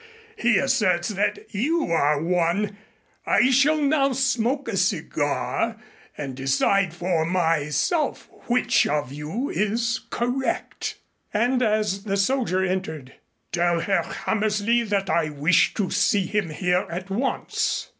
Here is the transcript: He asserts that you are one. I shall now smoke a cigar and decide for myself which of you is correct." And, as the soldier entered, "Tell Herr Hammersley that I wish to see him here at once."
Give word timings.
He 0.35 0.57
asserts 0.57 1.09
that 1.09 1.53
you 1.53 1.91
are 1.91 2.19
one. 2.19 2.75
I 3.27 3.51
shall 3.51 3.77
now 3.79 4.13
smoke 4.13 4.67
a 4.67 4.75
cigar 4.75 5.75
and 6.17 6.33
decide 6.35 6.91
for 6.91 7.23
myself 7.23 8.27
which 8.47 8.87
of 8.87 9.13
you 9.13 9.51
is 9.51 9.99
correct." 10.09 10.95
And, 11.35 11.61
as 11.61 12.03
the 12.05 12.17
soldier 12.17 12.65
entered, 12.65 13.13
"Tell 13.51 13.81
Herr 13.81 14.01
Hammersley 14.01 14.81
that 14.81 15.07
I 15.07 15.29
wish 15.29 15.75
to 15.75 15.91
see 15.91 16.25
him 16.25 16.49
here 16.49 16.87
at 16.89 17.11
once." 17.11 17.89